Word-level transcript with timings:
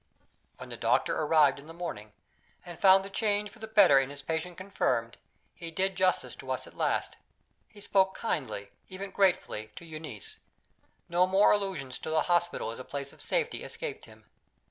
When 0.57 0.69
the 0.69 0.77
doctor 0.77 1.15
arrived 1.15 1.59
in 1.59 1.67
the 1.67 1.75
morning, 1.75 2.11
and 2.65 2.79
found 2.79 3.05
the 3.05 3.09
change 3.11 3.51
for 3.51 3.59
the 3.59 3.67
better 3.67 3.99
in 3.99 4.09
his 4.09 4.23
patient 4.23 4.57
confirmed, 4.57 5.15
he 5.53 5.69
did 5.69 5.95
justice 5.95 6.33
to 6.37 6.49
us 6.49 6.65
at 6.65 6.75
last. 6.75 7.17
He 7.69 7.81
spoke 7.81 8.17
kindly, 8.17 8.61
and 8.69 8.69
even 8.89 9.11
gratefully, 9.11 9.69
to 9.75 9.85
Euneece. 9.85 10.39
No 11.07 11.27
more 11.27 11.51
allusions 11.51 11.99
to 11.99 12.09
the 12.09 12.23
hospital 12.23 12.71
as 12.71 12.79
a 12.79 12.83
place 12.83 13.13
of 13.13 13.21
safety 13.21 13.63
escaped 13.63 14.05
him. 14.05 14.25